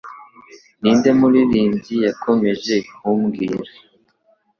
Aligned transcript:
Ninde 0.81 1.09
Muririmbyi 1.19 1.95
Yakomeje 2.05 2.75
kumbwira 2.93 3.59